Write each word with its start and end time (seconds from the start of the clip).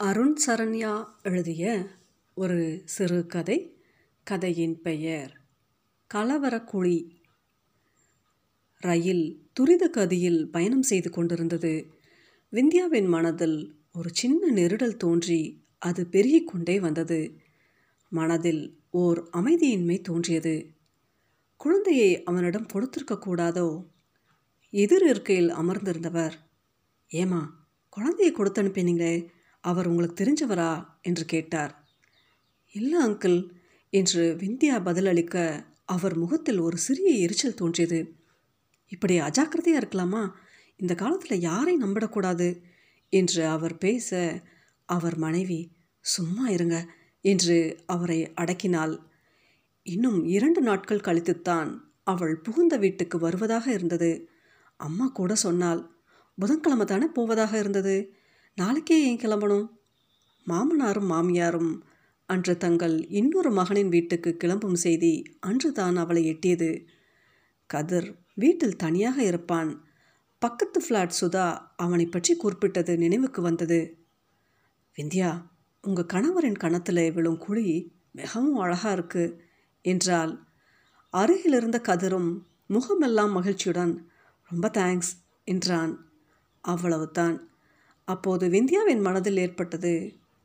அருண் 0.00 0.36
சரண்யா 0.46 1.06
எழுதிய 1.22 1.86
ஒரு 2.34 2.82
சிறுகதை 2.84 3.82
கதையின் 4.22 4.82
பெயர் 4.82 5.40
கலவரக்குழி. 6.14 7.10
ரயில் 8.76 9.50
துரித 9.52 9.90
கதியில் 9.92 10.44
பயணம் 10.44 10.82
செய்து 10.82 11.10
கொண்டிருந்தது. 11.10 11.92
விந்தியாவின் 12.48 13.06
மனதில் 13.06 13.74
ஒரு 13.92 14.08
சின்ன 14.12 14.52
நெருடல் 14.52 14.96
தோன்றி 14.96 15.66
அது 15.78 16.06
பெருகிக் 16.06 16.46
கொண்டே 16.46 16.80
வந்தது. 16.80 17.36
மனதில் 18.08 18.80
ஓர் 18.90 19.28
அமைதியின்மை 19.32 20.00
தோன்றியது. 20.00 20.70
குழந்தையை 21.56 22.22
அவனிடம் 22.22 22.66
கொடுத்திருக்க 22.66 23.14
கூடாதோ? 23.14 23.86
எதிர் 24.70 25.08
இருக்கையில் 25.08 25.50
அமர்ந்திருந்தவர் 25.50 26.32
ஏமா 27.12 27.46
குழந்தையை 27.90 28.34
கொடுத்து 28.34 28.62
அனுப்பினீங்களே 28.62 29.36
அவர் 29.60 29.86
உங்களுக்கு 29.86 30.24
தெரிஞ்சவரா? 30.24 30.86
என்று 31.02 31.24
கேட்டார். 31.24 31.88
இல்லை 32.72 33.06
அங்கிள் 33.06 33.48
என்று 33.90 34.36
விந்தியா 34.38 34.82
பதிலளிக்க 34.82 35.64
அவர் 35.84 36.16
முகத்தில் 36.16 36.58
ஒரு 36.58 36.76
சிறிய 36.76 37.10
எரிச்சல் 37.10 37.54
தோன்றியது. 37.54 38.14
இப்படி 38.88 39.20
அஜாக்கிரதையாக 39.20 39.78
இருக்கலாமா? 39.78 40.30
இந்த 40.76 40.94
காலத்தில் 40.94 41.40
யாரை 41.40 41.76
நம்பிடக்கூடாது 41.76 42.62
என்று 43.08 43.46
அவர் 43.46 43.78
பேச 43.78 44.40
அவர் 44.84 45.16
மனைவி 45.16 45.72
சும்மா 46.00 46.48
இருங்க 46.48 46.90
என்று 47.20 47.82
அவரை 47.86 48.32
அடக்கினாள். 48.36 48.98
இன்னும் 49.82 50.24
இரண்டு 50.24 50.60
நாட்கள் 50.60 51.00
கழித்துத்தான் 51.00 51.78
அவள் 52.02 52.40
புகுந்த 52.40 52.76
வீட்டுக்கு 52.76 53.18
வருவதாக 53.18 53.72
இருந்தது. 53.72 54.28
அம்மா 54.76 55.06
கூட 55.06 55.34
சொன்னாள் 55.34 55.90
புதன்கிழமை 56.38 56.86
தானே 56.86 57.06
போவதாக 57.06 57.58
இருந்தது? 57.58 58.17
நாளைக்கே 58.58 58.96
ஏன் 59.04 59.18
கிளம்பணும்? 59.18 59.66
மாமனாரும் 60.46 61.10
மாமியாரும் 61.10 61.82
அன்று 62.26 62.56
தங்கள் 62.56 63.06
இன்னொரு 63.08 63.50
மகனின் 63.50 63.88
வீட்டுக்கு 63.88 64.36
கிளம்பும் 64.36 64.74
செய்தி 64.74 65.10
அன்று 65.40 65.72
தான் 65.72 65.96
அவளை 65.96 66.22
எட்டியது. 66.32 66.86
கதிர் 67.66 68.08
வீட்டில் 68.34 68.76
தனியாக 68.76 69.22
இருப்பான். 69.22 69.70
பக்கத்து 70.38 70.80
ஃப்ளாட் 70.84 71.16
சுதா 71.20 71.58
அவனை 71.76 72.06
பற்றி 72.06 72.36
குறிப்பிட்டது 72.36 72.98
நினைவுக்கு 72.98 73.42
வந்தது. 73.42 73.80
விந்தியா 74.96 75.30
உங்கள் 75.84 76.10
கணவரின் 76.12 76.58
கணத்தில் 76.58 77.12
விழும் 77.12 77.38
குழி 77.38 77.96
மிகவும் 78.12 78.56
அழகாக 78.56 78.92
இருக்கு 78.92 79.24
என்றால் 79.84 80.32
அருகிலிருந்த 81.14 81.80
கதிரும் 81.80 82.30
முகமெல்லாம் 82.66 83.32
மகிழ்ச்சியுடன் 83.32 84.08
ரொம்ப 84.50 84.68
தேங்க்ஸ் 84.68 85.12
என்றான். 85.44 85.92
அவ்வளவுதான். 86.60 87.36
அப்போது 88.08 88.48
விந்தியாவின் 88.48 89.00
மனதில் 89.00 89.36
ஏற்பட்டது 89.36 89.92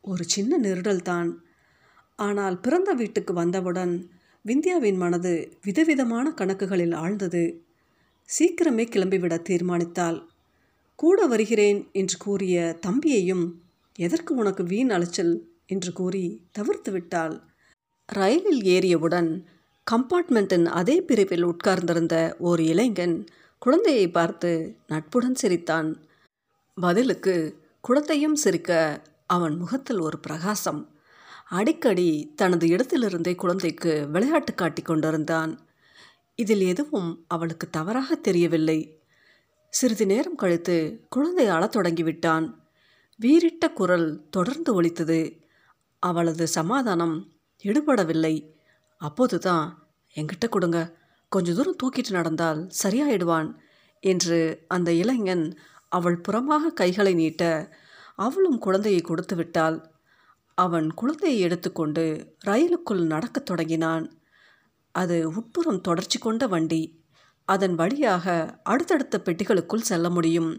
ஒரு 0.04 0.24
சின்ன 0.24 0.60
நிருடல்தான். 0.60 1.30
ஆனால் 2.20 2.60
பிறந்த 2.60 2.94
வீட்டுக்கு 2.94 3.34
வந்தவுடன் 3.34 3.94
விந்தியாவின் 4.46 4.98
மனது 4.98 5.34
விதவிதமான 5.64 6.26
கணக்குகளில் 6.38 6.96
ஆழ்ந்தது. 6.96 7.44
சீக்கிரமே 8.30 8.86
கிளம்பிவிட 8.90 9.36
தீர்மானித்தாள். 9.50 10.20
கூட 11.00 11.26
வருகிறேன் 11.26 11.80
என்று 11.92 12.18
கூறிய 12.18 12.58
தம்பியையும் 12.88 13.46
எதற்கு 13.96 14.32
உனக்கு 14.36 14.64
வீண் 14.64 14.90
அலைச்சல்? 14.90 15.34
என்று 15.66 15.92
கூறி 15.94 16.26
தவிர்த்து 16.52 16.92
விட்டாள். 16.92 17.36
ரயிலில் 18.10 18.62
ஏறியவுடன் 18.76 19.30
கம்பார்ட்மெண்ட்டின் 19.88 20.66
அதே 20.72 20.96
பிரிவில் 21.02 21.44
உட்கார்ந்திருந்த 21.44 22.16
ஒரு 22.40 22.62
இளைஞன் 22.66 23.16
குழந்தையை 23.62 24.08
பார்த்து 24.10 24.52
நட்புடன் 24.88 25.36
சிரித்தான். 25.36 25.90
பதிலுக்கு 26.76 27.64
குழந்தையும் 27.82 28.36
சிரிக்க 28.36 29.02
அவன் 29.26 29.56
முகத்தில் 29.56 30.00
ஒரு 30.00 30.20
பிரகாசம். 30.20 30.92
அடிக்கடி 31.50 32.32
தனது 32.36 32.68
இடத்திலிருந்தே 32.68 33.36
குழந்தைக்கு 33.36 34.08
விளையாட்டு 34.10 34.56
காட்டி 34.56 34.82
கொண்டிருந்தான். 34.82 35.66
இதில் 36.36 36.62
எதுவும் 36.62 37.26
அவளுக்கு 37.28 37.70
தவறாக 37.70 38.16
தெரியவில்லை. 38.16 39.02
சிறிது 39.70 40.06
நேரம் 40.06 40.36
கழித்து 40.36 41.06
குழந்தை 41.10 41.48
அழத் 41.48 41.76
தொடங்கிவிட்டான். 41.76 42.54
வீரிட்ட 43.22 43.74
குரல் 43.74 44.30
தொடர்ந்து 44.30 44.74
ஒலித்தது. 44.74 45.42
அவளது 46.00 46.48
சமாதானம் 46.48 47.32
எடுபடவில்லை. 47.64 48.50
அப்போதுதான் 48.98 49.88
என்கிட்ட 50.16 50.50
கொடுங்க. 50.50 50.98
கொஞ்ச 51.30 51.54
தூரம் 51.54 51.76
தூக்கிட்டு 51.84 52.12
நடந்தால் 52.12 52.70
சரியாயிடுவான் 52.84 53.54
என்று 54.00 54.66
அந்த 54.68 54.94
இளைஞன் 54.94 55.60
அவள் 55.98 56.22
புறமாக 56.28 56.74
கைகளை 56.74 57.14
நீட்ட 57.14 57.44
அவளும் 58.16 58.58
குழந்தையை 58.58 59.02
கொடுத்து 59.02 59.36
விட்டாள். 59.36 59.78
அவன் 60.58 60.88
குழந்தையை 60.94 61.40
எடுத்துக்கொண்டு 61.40 62.04
ரயிலுக்குள் 62.46 63.04
நடக்கத் 63.06 63.46
தொடங்கினான். 63.46 64.06
அது 64.96 65.16
உட்புறம் 65.30 65.82
தொடர்ச்சி 65.82 66.18
கொண்ட 66.20 66.44
வண்டி. 66.48 66.82
அதன் 67.48 67.76
வழியாக 67.76 68.26
அடுத்தடுத்த 68.64 69.22
பெட்டிகளுக்குள் 69.26 69.88
செல்ல 69.90 70.10
முடியும். 70.10 70.52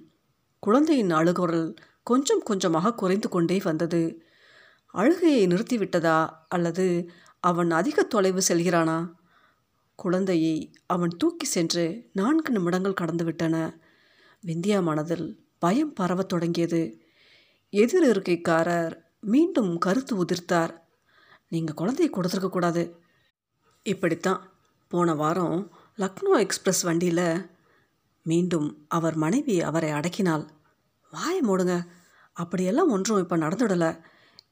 குழந்தையின் 0.63 1.13
அழுகுரல் 1.13 1.69
கொஞ்சம் 2.03 2.43
கொஞ்சமாக 2.43 2.95
குறைந்து 2.95 3.29
கொண்டே 3.29 3.59
வந்தது. 3.65 4.03
அழுகையை 4.95 5.45
நிறுத்திவிட்டதா 5.47 6.19
அல்லது 6.49 6.87
அவன் 7.41 7.71
அதிக 7.71 8.03
தொலைவு 8.03 8.43
செல்கிறானா? 8.49 8.99
குழந்தையை 9.99 10.55
அவன் 10.87 11.15
தூக்கி 11.19 11.47
சென்று 11.47 11.85
நான்கு 12.13 12.51
நிமிடங்கள் 12.53 13.01
கடந்துவிட்டன 13.01 13.57
விந்தியா 14.47 14.83
மனதில் 14.83 15.47
பயம் 15.59 15.93
பரவத் 15.93 16.29
தொடங்கியது. 16.29 17.03
எதிர் 17.71 18.19
இருக்கைக்காரர் 18.19 19.03
மீண்டும் 19.21 19.79
கருத்து 19.79 20.25
உதிர்த்தார். 20.25 20.81
நீங்கள் 21.49 21.75
குழந்தையை 21.75 22.15
கொடுத்துருக்கக்கூடாது 22.15 22.97
இப்படித்தான். 23.83 24.53
போன 24.89 25.15
வாரம் 25.15 25.71
லக்னோ 25.99 26.39
எக்ஸ்பிரஸ் 26.39 26.83
வண்டியில் 26.83 27.51
மீண்டும் 28.23 28.85
அவர் 28.89 29.15
மனைவி 29.15 29.61
அவரை 29.61 29.91
அடக்கினாள். 29.91 30.49
வாயை 31.11 31.41
மூடுங்க. 31.41 31.87
அப்படியெல்லாம் 32.33 32.91
ஒன்றும் 32.91 33.19
இப்போ 33.19 33.37
நடந்துடலை. 33.37 34.01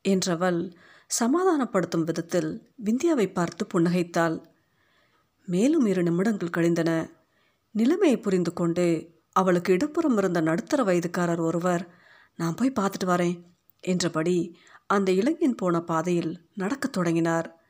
என்றவள் 0.09 0.75
சமாதானப்படுத்தும் 1.07 2.05
விதத்தில் 2.05 2.71
விந்தியாவை 2.75 3.33
பார்த்து 3.33 3.67
புன்னகைத்தாள். 3.75 4.45
மேலும் 5.47 5.87
இரு 5.87 6.03
நிமிடங்கள் 6.03 6.51
கழிந்தன. 6.51 7.11
நிலைமையை 7.71 8.19
புரிந்து 8.19 8.53
கொண்டு 8.53 9.12
அவளுக்கு 9.33 9.73
இடப்புறம் 9.73 10.17
இருந்த 10.17 10.41
நடுத்தர 10.41 10.83
வயதுக்காரர் 10.83 11.41
ஒருவர் 11.41 11.89
நான் 12.37 12.55
போய் 12.55 12.73
பார்த்துட்டு 12.81 13.05
வரேன் 13.05 13.43
என்றபடி 13.81 14.59
அந்த 14.87 15.13
இளைஞன் 15.13 15.55
போன 15.55 15.81
பாதையில் 15.81 16.49
நடக்கத் 16.55 16.93
தொடங்கினார். 16.93 17.61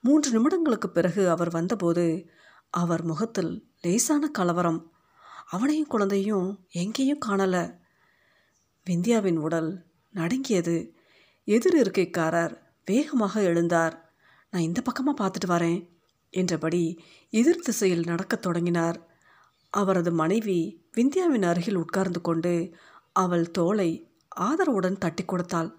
மூன்று 0.00 0.30
நிமிடங்களுக்கு 0.32 0.86
பிறகு 0.86 1.30
அவர் 1.30 1.50
வந்தபோது 1.50 2.30
அவர் 2.70 3.02
முகத்தில் 3.02 3.68
லேசான 3.80 4.28
கலவரம். 4.28 4.92
அவனையும் 5.46 5.86
குழந்தையும் 5.86 6.66
எங்கேயும் 6.70 7.18
காணலை. 7.26 7.78
விந்தியாவின் 8.84 9.36
உடல் 9.36 9.84
நடுங்கியது. 10.10 10.94
எதிர் 11.44 11.90
இருக்கைக்காரர் 11.90 12.58
வேகமாக 12.84 13.40
எழுந்தார். 13.40 14.00
நான் 14.50 14.62
இந்த 14.62 14.82
பக்கமாக 14.82 15.24
பார்த்துட்டு 15.24 15.50
வரேன் 15.50 15.88
என்றபடி 16.30 17.04
எதிர் 17.30 17.62
திசையில் 17.62 18.04
நடக்கத் 18.04 18.42
தொடங்கினார். 18.42 19.07
அவரது 19.70 20.12
மனைவி 20.12 20.86
விந்தியாவின் 20.92 21.42
அருகில் 21.42 21.74
உட்கார்ந்து 21.74 22.20
கொண்டு 22.20 22.74
அவள் 23.12 23.50
தோலை 23.50 24.12
ஆதரவுடன் 24.40 24.98
தட்டி 24.98 25.24
கொடுத்தாள். 25.24 25.78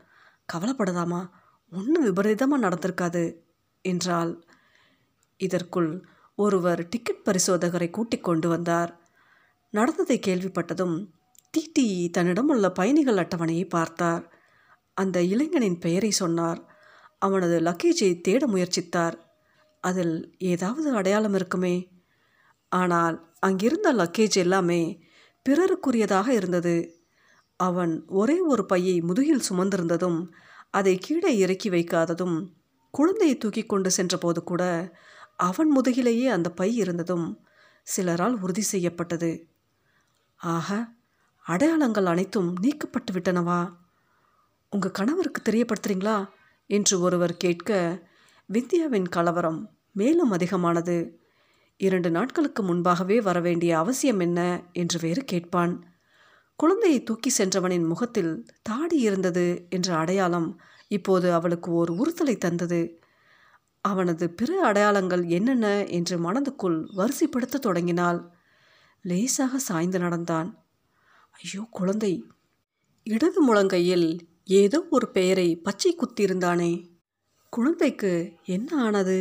கவலைப்படாதாமா 0.54 1.30
ஒன்றும் 1.72 2.04
விபரீதமாக 2.04 2.70
நடந்திருக்காது 2.70 3.36
என்றாள். 3.82 4.44
இதற்குள் 5.38 6.06
ஒருவர் 6.36 6.88
டிக்கெட் 6.88 7.26
பரிசோதகரை 7.26 7.90
கூட்டிக் 7.90 8.24
கொண்டு 8.24 8.50
வந்தார். 8.50 9.02
நடந்ததை 9.70 10.20
கேள்விப்பட்டதும் 10.20 11.08
டிடிஇ 11.54 12.10
தன்னிடம் 12.10 12.50
உள்ள 12.50 12.72
பயணிகள் 12.72 13.16
அட்டவணையை 13.16 13.70
பார்த்தார். 13.70 14.34
அந்த 14.94 15.22
இளைஞனின் 15.22 15.78
பெயரை 15.78 16.12
சொன்னார். 16.12 16.78
அவனது 17.18 17.60
லக்கேஜை 17.60 18.22
தேட 18.22 18.48
முயற்சித்தார். 18.48 19.16
அதில் 19.80 20.36
ஏதாவது 20.38 20.92
அடையாளம் 20.92 21.34
இருக்குமே? 21.34 22.02
ஆனால் 22.70 23.29
அங்கிருந்த 23.40 23.94
லக்கேஜ் 23.94 24.32
எல்லாமே 24.32 25.04
பிறருக்குரியதாக 25.50 26.28
இருந்தது. 26.28 27.04
அவன் 27.56 28.04
ஒரே 28.08 28.40
ஒரு 28.40 28.66
பையை 28.66 29.02
முதுகில் 29.02 29.44
சுமந்திருந்ததும் 29.50 30.28
அதை 30.70 30.98
கீழே 30.98 31.38
இறக்கி 31.38 31.70
வைக்காததும் 31.70 32.52
குழந்தையை 32.92 33.38
தூக்கி 33.38 33.64
கொண்டு 33.64 33.92
சென்றபோது 33.92 34.44
கூட 34.44 34.92
அவன் 35.38 35.72
முதுகிலேயே 35.78 36.26
அந்த 36.26 36.52
பை 36.52 36.76
இருந்ததும் 36.76 37.46
சிலரால் 37.84 38.40
உறுதி 38.40 38.62
செய்யப்பட்டது. 38.62 39.48
ஆக 40.36 40.88
அடையாளங்கள் 41.44 42.06
அனைத்தும் 42.06 42.56
நீக்கப்பட்டு 42.62 43.12
விட்டனவா? 43.12 43.76
உங்கள் 44.70 44.92
கணவருக்கு 44.92 45.52
தெரியப்படுத்துறீங்களா? 45.52 46.28
என்று 46.66 47.00
ஒருவர் 47.00 47.38
கேட்க 47.38 48.00
விந்தியாவின் 48.46 49.08
கலவரம் 49.08 49.78
மேலும் 49.92 50.32
அதிகமானது. 50.32 51.20
இரண்டு 51.80 52.12
நாட்களுக்கு 52.12 52.64
முன்பாகவே 52.64 53.22
வரவேண்டிய 53.22 53.78
அவசியம் 53.78 54.20
என்ன? 54.20 54.40
என்று 54.74 55.00
வேறு 55.02 55.22
கேட்பான். 55.24 55.74
குழந்தையை 56.60 57.04
தூக்கி 57.04 57.32
சென்றவனின் 57.38 57.86
முகத்தில் 57.88 58.32
தாடி 58.62 58.98
இருந்தது 59.00 59.46
என்ற 59.70 59.90
அடையாளம் 59.96 60.50
இப்போது 60.92 61.34
அவளுக்கு 61.34 61.70
ஒரு 61.74 61.94
உறுத்தலை 61.94 62.38
தந்தது. 62.38 62.82
அவனது 63.86 64.26
பிற 64.30 64.66
அடையாளங்கள் 64.66 65.24
என்னென்ன? 65.30 65.68
என்று 65.90 66.18
மனதுக்குள் 66.18 66.80
வரிசைப்படுத்த 66.98 67.58
தொடங்கினாள். 67.58 68.20
லேசாக 69.06 69.60
சாய்ந்து 69.60 70.00
நடந்தான். 70.00 70.50
ஐயோ 71.36 71.64
குழந்தை! 71.72 72.14
இடது 73.08 73.40
முழங்கையில் 73.48 74.08
ஏதோ 74.54 74.80
ஒரு 74.90 75.08
பெயரை 75.12 75.48
பச்சை 75.58 75.96
குத்தியிருந்தானே. 75.96 76.72
குழந்தைக்கு 77.54 78.12
என்ன 78.46 78.70
ஆனது? 78.84 79.18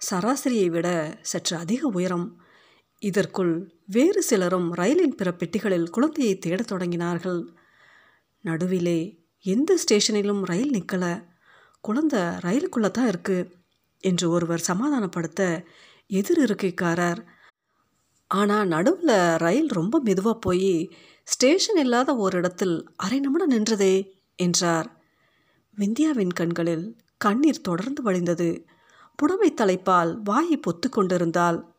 சராசரியை 0.00 0.68
விட 0.70 1.18
சற்று 1.22 1.56
அதிக 1.56 1.86
உயரம். 1.86 2.40
இதற்குள் 2.98 3.72
வேறு 3.86 4.22
சிலரும் 4.22 4.74
ரயிலின் 4.74 5.16
பிற 5.16 5.32
பெட்டிகளில் 5.32 5.90
குழந்தையை 5.90 6.38
தேடத் 6.38 6.72
தொடங்கினார்கள். 6.72 7.40
நடுவிலே 8.40 9.20
எந்த 9.44 9.78
ஸ்டேஷனிலும் 9.84 10.42
ரயில் 10.42 10.70
நிற்கல 10.70 11.04
குழந்தை 11.80 12.20
ரயிலுக்குள்ளே 12.20 12.90
தான் 12.90 13.08
இருக்குது 13.08 13.50
என்று 13.98 14.30
ஒருவர் 14.30 14.64
சமாதானப்படுத்த 14.66 15.64
எதிர் 16.06 16.40
இருக்கைக்காரர். 16.44 17.20
ஆனால் 18.26 18.68
நடுவில் 18.68 19.36
ரயில் 19.36 19.66
ரொம்ப 19.66 20.00
மெதுவாக 20.00 20.38
போய் 20.38 20.90
ஸ்டேஷன் 21.22 21.76
இல்லாத 21.76 22.16
ஒரு 22.16 22.38
இடத்தில் 22.38 22.88
அரை 22.96 23.18
நிமிடம் 23.20 23.50
நின்றதே 23.50 24.10
என்றார். 24.36 24.88
விந்தியாவின் 25.76 26.32
கண்களில் 26.32 26.96
கண்ணீர் 27.16 27.60
தொடர்ந்து 27.60 28.02
வழிந்தது. 28.02 28.66
புடவை 29.18 29.54
தலைப்பால் 29.54 30.22
வாயை 30.22 30.60
பொத்து 30.60 30.88
கொண்டிருந்தால் 30.88 31.74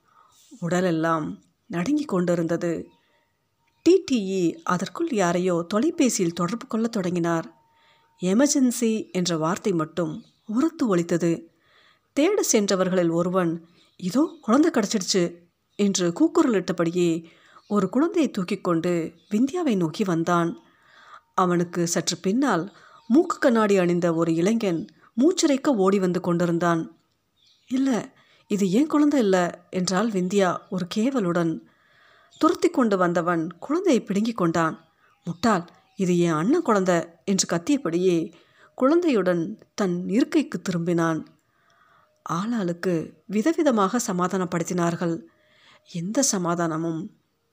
உடலெல்லாம் 0.59 1.43
நடுங்கிக் 1.65 2.07
கொண்டிருந்தது. 2.07 2.87
டிடிஇ 3.85 4.53
அதற்குள் 4.63 5.09
யாரையோ 5.11 5.65
தொலைபேசியில் 5.67 6.33
தொடர்பு 6.33 6.67
கொள்ளத் 6.67 6.91
தொடங்கினார். 6.91 7.57
எமர்ஜென்சி 8.21 9.11
என்ற 9.11 9.37
வார்த்தை 9.37 9.71
மட்டும் 9.71 10.25
உரத்து 10.45 10.95
ஒழித்தது 10.95 11.45
தேட 12.13 12.43
சென்றவர்களில் 12.51 13.11
ஒருவன் 13.11 13.65
இதோ 13.97 14.37
குழந்தை 14.41 14.71
கிடச்சிடுச்சு 14.71 15.35
என்று 15.75 16.13
கூக்குரலிட்டபடியே 16.19 17.25
ஒரு 17.67 17.89
குழந்தையை 17.89 18.31
தூக்கி 18.31 18.57
கொண்டு 18.57 19.13
விந்தியாவை 19.29 19.75
நோக்கி 19.75 20.03
வந்தான். 20.03 20.59
அவனுக்கு 21.33 21.87
சற்று 21.87 22.17
பின்னால் 22.17 22.73
மூக்கு 23.07 23.39
கண்ணாடி 23.39 23.77
அணிந்த 23.77 24.13
ஒரு 24.13 24.35
இளைஞன் 24.35 24.87
மூச்சிறைக்க 25.17 25.67
ஓடி 25.75 25.99
வந்து 25.99 26.19
கொண்டிருந்தான். 26.21 26.98
இல்லை 27.71 27.97
இது 28.47 28.71
ஏன் 28.71 28.87
குழந்தை 28.87 29.19
இல்லை? 29.19 29.49
என்றால் 29.69 30.11
விந்தியா 30.11 30.57
ஒரு 30.69 30.87
கேவலுடன். 30.95 31.59
துரத்தி 32.37 32.69
கொண்டு 32.69 32.97
வந்தவன் 32.97 33.57
குழந்தையை 33.59 34.03
பிடுங்கிக் 34.03 34.37
கொண்டான். 34.37 34.87
முட்டாள் 35.23 35.65
இது 35.95 36.19
என் 36.19 36.31
அண்ணன் 36.31 36.61
குழந்தை 36.61 37.05
என்று 37.25 37.45
கத்தியபடியே 37.47 38.33
குழந்தையுடன் 38.75 39.59
தன் 39.75 40.09
இருக்கைக்கு 40.09 40.61
திரும்பினான். 40.61 41.25
ஆளாளுக்கு 42.29 43.13
விதவிதமாக 43.31 43.99
சமாதானப்படுத்தினார்கள். 44.07 45.21
எந்த 45.91 46.21
சமாதானமும்? 46.21 47.01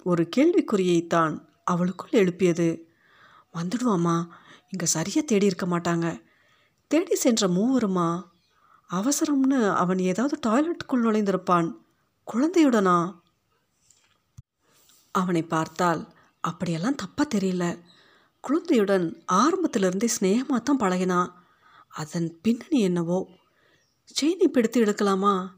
ஒரு 0.03 0.29
கேள்விக்குறியைத்தான் 0.37 1.35
அவளுக்குள் 1.65 2.11
எழுப்பியது. 2.11 2.89
வந்துடுவாம்மா 3.55 4.17
இங்கே 4.71 4.87
சரியாக 4.87 5.27
தேடி 5.27 5.47
இருக்க 5.47 5.67
மாட்டாங்க. 5.67 6.23
தேடி 6.91 7.15
சென்ற 7.15 7.49
மூவருமா 7.49 8.09
அவசரம்னு 8.91 9.75
அவன் 9.75 9.99
ஏதாவது 9.99 10.37
டாய்லெட்டுக்குள் 10.47 11.05
நுழைந்திருப்பான். 11.05 11.69
குழந்தையுடனா? 12.27 13.15
அவனை 15.11 15.43
பார்த்தால் 15.43 16.15
அப்படியெல்லாம் 16.41 16.95
தப்பாக 16.95 17.27
தெரியல. 17.35 17.65
குழந்தையுடன் 18.41 19.23
ஆரம்பத்திலிருந்தே 19.33 20.09
ஸ்னேகமாக 20.21 20.63
தான் 20.63 20.79
பழகினான் 20.79 21.33
அதன் 21.89 22.39
பின்னணி 22.43 22.81
என்னவோ? 22.81 23.19
செயினை 24.05 24.49
பிடித்து 24.49 24.85
எடுக்கலாமா 24.85 25.49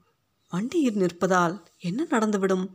வண்டியில் 0.52 0.96
நிற்பதால் 0.96 1.64
என்ன 1.78 2.06
நடந்துவிடும்? 2.10 2.66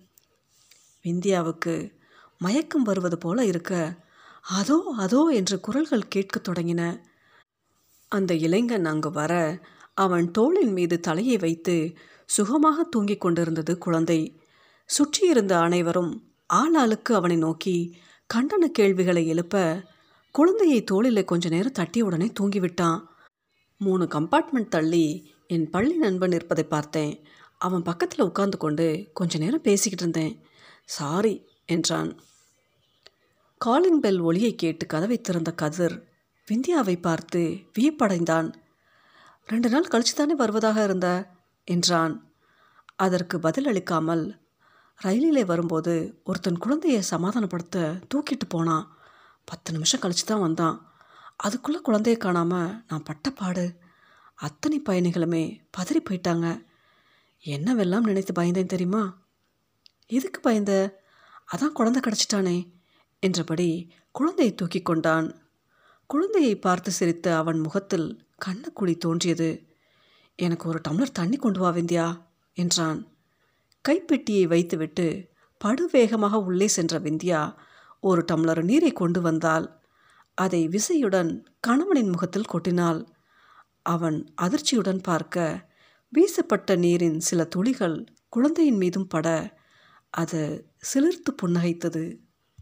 விந்தியாவுக்கு 1.01 1.94
மயக்கம் 2.38 2.81
வருவது 2.81 3.17
போல 3.17 3.45
இருக்க. 3.45 3.73
அதோ 4.41 4.94
அதோ 4.97 5.21
என்று 5.25 5.59
குரல்கள் 5.59 6.07
கேட்கத் 6.07 6.47
தொடங்கின. 6.49 7.01
அந்த 8.07 8.33
இளைஞன் 8.35 8.85
அங்கு 8.85 9.11
வர 9.11 9.33
அவன் 9.94 10.31
தோளின் 10.31 10.72
மீது 10.72 11.00
தலையை 11.00 11.38
வைத்து 11.38 11.94
சுகமாக 12.25 12.84
தூங்கிக் 12.84 13.22
கொண்டிருந்தது 13.22 13.78
குழந்தை. 13.78 14.42
சுற்றியிருந்த 14.86 15.60
அனைவரும் 15.60 16.34
ஆளாளுக்கு 16.54 17.13
அவனை 17.13 17.36
நோக்கி 17.36 17.98
கண்டன 18.34 18.66
கேள்விகளை 18.66 19.28
எழுப்ப 19.28 19.84
குழந்தையை 20.31 20.84
தோளில் 20.84 21.24
கொஞ்ச 21.24 21.50
நேரம் 21.50 21.72
தட்டிய 21.72 22.06
உடனே 22.06 22.31
தூங்கிவிட்டான். 22.40 23.01
மூணு 23.78 24.04
கம்பார்ட்மெண்ட் 24.04 24.68
தள்ளி 24.68 25.34
என் 25.48 25.69
பள்ளி 25.69 25.95
நண்பன் 25.95 26.31
இருப்பதை 26.31 26.63
பார்த்தேன். 26.63 27.25
அவன் 27.57 27.81
பக்கத்தில் 27.81 28.25
உட்கார்ந்து 28.25 28.57
கொண்டு 28.57 29.10
கொஞ்ச 29.13 29.38
நேரம் 29.38 29.62
பேசிக்கிட்டு 29.62 30.12
இருந்தேன். 30.12 30.45
சாரி 30.86 31.48
என்றான். 31.66 32.19
காலிங் 33.57 34.00
பெல் 34.00 34.19
ஒளியை 34.19 34.56
கேட்டு 34.56 34.86
கதவை 34.86 35.22
திறந்த 35.22 35.51
கதிர் 35.51 36.07
விந்தியாவை 36.48 36.98
பார்த்து 36.98 37.57
வியப்படைந்தான். 37.80 38.54
ரெண்டு 39.45 39.69
நாள் 39.69 39.88
கழிச்சு 39.92 40.13
தானே 40.16 40.36
வருவதாக 40.36 40.84
இருந்த? 40.84 41.30
என்றான். 41.63 42.31
அதற்கு 42.95 43.40
பதில் 43.40 43.66
அளிக்காமல் 43.66 44.42
ரயிலிலே 45.04 45.45
வரும்போது 45.45 46.22
ஒருத்தன் 46.24 46.57
குழந்தையை 46.57 47.04
சமாதானப்படுத்த 47.12 48.01
தூக்கிட்டு 48.16 48.50
போனான் 48.50 48.98
பத்து 49.45 49.72
நிமிஷம் 49.72 50.00
கழிச்சு 50.00 50.25
தான் 50.25 50.40
வந்தான். 50.40 50.94
அதுக்குள்ளே 51.36 51.81
குழந்தைய 51.86 52.18
காணாமல் 52.18 52.84
நான் 52.88 53.04
பட்டப்பாடு 53.04 53.75
அத்தனை 54.36 54.81
பயணிகளுமே 54.90 55.60
பதறி 55.78 56.00
போயிட்டாங்க. 56.10 56.66
என்னவெல்லாம் 57.45 58.00
நினைத்து 58.00 58.42
பயந்தேன் 58.42 58.66
தெரியுமா? 58.66 59.18
எதுக்கு 60.07 60.40
பயந்த? 60.40 61.01
அதான் 61.56 61.72
குழந்தை 61.72 62.01
கிடச்சிட்டானே. 62.01 62.72
என்றபடி 63.19 63.92
குழந்தையை 64.12 64.56
தூக்கி 64.56 64.81
கொண்டான் 64.81 65.43
குழந்தையை 66.13 66.56
பார்த்து 66.56 66.92
சிரித்த 66.92 67.38
அவன் 67.38 67.60
முகத்தில் 67.60 68.25
கண்ணக்குழி 68.45 68.98
தோன்றியது. 68.98 69.68
எனக்கு 70.36 70.69
ஒரு 70.69 70.81
டம்ளர் 70.88 71.12
தண்ணி 71.12 71.38
கொண்டு 71.38 71.60
வா 71.60 71.69
விந்தியா 71.69 72.21
என்றான். 72.54 73.07
கைப்பெட்டியை 73.89 74.48
வைத்துவிட்டு 74.48 75.31
படுவேகமாக 75.65 76.33
உள்ளே 76.33 76.68
சென்ற 76.68 77.00
விந்தியா 77.00 77.56
ஒரு 78.00 78.25
டம்ளர் 78.31 78.63
நீரை 78.63 78.92
கொண்டு 78.92 79.21
வந்தால் 79.21 79.81
அதை 80.33 80.68
விசையுடன் 80.68 81.44
கணவனின் 81.60 82.10
முகத்தில் 82.10 82.51
கொட்டினாள். 82.54 83.06
அவன் 83.81 84.33
அதிர்ச்சியுடன் 84.42 85.02
பார்க்க 85.04 85.68
வீசப்பட்ட 86.09 86.76
நீரின் 86.76 87.19
சில 87.19 87.44
துளிகள் 87.44 88.06
குழந்தையின் 88.30 88.78
மீதும் 88.78 89.07
பட 89.07 89.57
அது 90.09 90.71
சிலிர்த்து 90.94 91.31
புன்னகைத்தது. 91.37 92.22